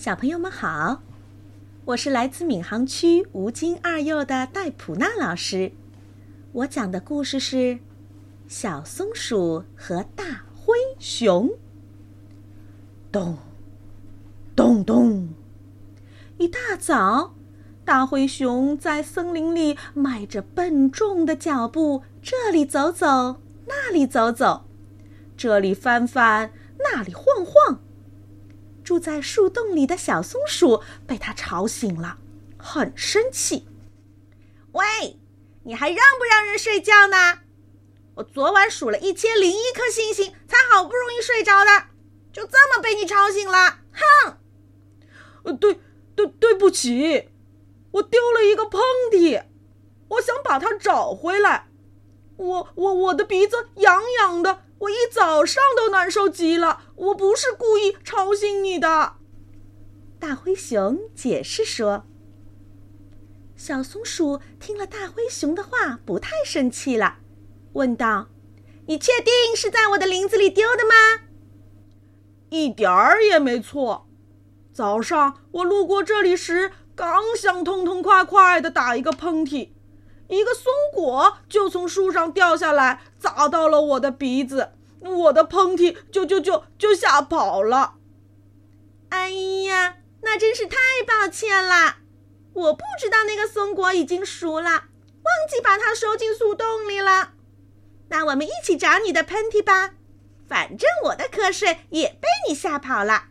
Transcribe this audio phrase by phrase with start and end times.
[0.00, 1.02] 小朋友们好，
[1.84, 5.72] 我是来自闵行区吴京二幼的戴普娜老师。
[6.52, 7.56] 我讲的故事是
[8.48, 11.48] 《小松鼠和大灰熊》。
[13.12, 13.36] 咚，
[14.56, 15.28] 咚咚！
[16.38, 17.34] 一大早，
[17.84, 23.36] 大灰熊在森林里迈着笨重的脚步，这里走走，
[23.66, 24.64] 那里走走，
[25.36, 27.26] 这里翻翻，那里晃。
[28.90, 32.18] 住在树洞里的小松鼠被他吵醒了，
[32.58, 33.68] 很生气。
[34.72, 35.16] 喂，
[35.62, 37.38] 你还让不让人睡觉呢？
[38.16, 41.84] 我昨晚数了一千零一颗星星，才好不容易睡着的，
[42.32, 43.78] 就这么被你吵醒了。
[43.92, 44.38] 哼！
[45.44, 45.78] 呃，对
[46.16, 47.28] 对对不起，
[47.92, 48.80] 我丢了一个喷
[49.12, 49.44] 嚏，
[50.08, 51.68] 我想把它找回来。
[52.38, 54.64] 我我我的鼻子痒痒的。
[54.80, 59.14] 我一早上都难受极了，我不是故意吵醒你的。
[60.18, 62.04] 大灰熊解释说。
[63.56, 67.18] 小松鼠听了大灰熊的话，不太生气了，
[67.74, 68.28] 问道
[68.88, 71.24] ：“你确定是在我的林子里丢的吗
[72.48, 74.08] ？”“一点儿也没错。
[74.72, 79.68] 早上我路过这里时，刚想痛痛快快的打一个喷嚏。”
[80.30, 87.94] 一个松果就从树上掉下来，砸到了我的鼻子，我的喷嚏就就就就吓跑了。
[89.08, 89.30] 哎
[89.66, 91.96] 呀，那真是太抱歉了！
[92.52, 97.32] 我不知道那个松果已经熟了，忘记把它收进树洞里了。
[98.08, 99.94] 那我们一起找你的喷嚏吧，
[100.48, 103.24] 反正我的瞌睡也被你吓跑了，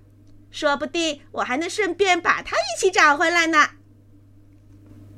[0.52, 3.69] 说不定我还能顺便把它一起找回来呢。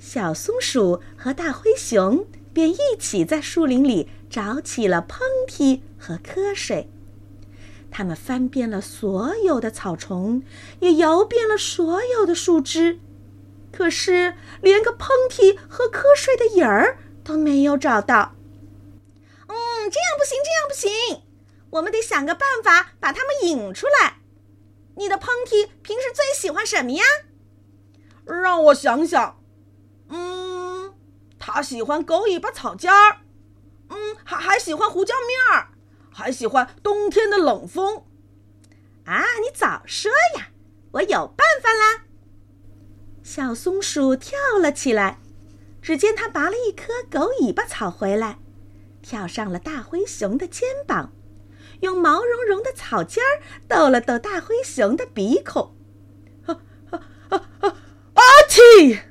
[0.02, 6.90] 小松鼠和大灰熊便一起在树林里找起了喷嚏和瞌睡。
[7.92, 10.42] 他们翻遍了所有的草丛，
[10.80, 13.00] 也摇遍了所有的树枝，
[13.72, 18.34] 可是连个喷嚏和瞌睡的影儿都没有找到。
[19.48, 19.56] 嗯，
[19.92, 21.22] 这样不行，这样不行，
[21.70, 24.18] 我们得想个办法把它们引出来。
[24.96, 27.04] 你的喷嚏平时最喜欢什么呀？
[28.26, 29.38] 让我想想。
[31.54, 33.18] 他喜欢狗尾巴草尖儿，
[33.90, 35.70] 嗯，还还喜欢胡椒面儿，
[36.10, 38.06] 还喜欢冬天的冷风。
[39.06, 40.48] 啊，你早说呀！
[40.94, 42.06] 我有办法啦！
[43.24, 45.20] 小松鼠跳了起来，
[45.82, 48.40] 只见它拔了一颗狗尾巴草回来，
[49.02, 51.12] 跳上了大灰熊的肩膀，
[51.82, 55.76] 用毛茸茸的草尖儿逗了逗大灰熊的鼻孔。
[56.46, 56.58] 啊
[56.92, 57.76] 啊啊啊！
[58.14, 59.11] 阿嚏！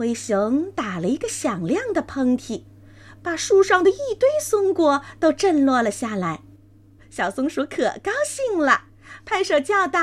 [0.00, 2.62] 灰熊打了一个响亮的喷嚏，
[3.22, 6.40] 把树上的一堆松果都震落了下来。
[7.10, 8.84] 小松鼠可高兴了，
[9.26, 10.00] 拍手叫道：“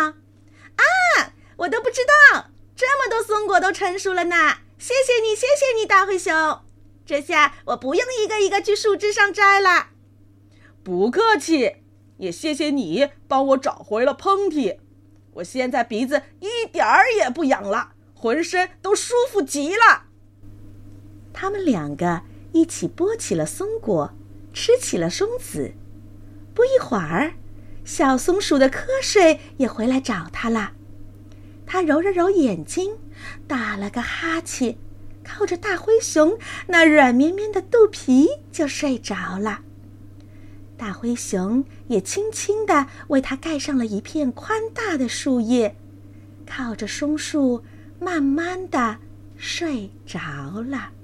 [0.78, 4.60] 啊，我都不知道这么多松果都成熟了呢！
[4.78, 6.62] 谢谢你，谢谢你，大灰熊。
[7.04, 9.88] 这下我不用一个一个去树枝上摘了。”
[10.86, 11.78] 不客气，
[12.18, 14.78] 也谢谢你帮我找回了喷嚏。
[15.34, 17.94] 我现在鼻子一点儿也不痒了。
[18.20, 20.06] 浑身都舒服极了。
[21.32, 24.12] 他们两个一起剥起了松果，
[24.54, 25.74] 吃起了松子。
[26.56, 27.34] 不一会儿，
[27.86, 30.72] 小松鼠的瞌睡也回来找他了。
[31.68, 32.98] 他揉了揉眼睛，
[33.48, 34.78] 打了个哈欠，
[35.24, 39.60] 靠着大灰熊那软绵绵的肚皮就睡着了。
[40.76, 45.76] 大灰熊也轻轻地为他盖上了一片宽大的树叶，
[46.48, 47.64] 靠着松树。
[48.00, 48.98] 慢慢的
[49.36, 50.20] 睡着
[50.62, 50.97] 了。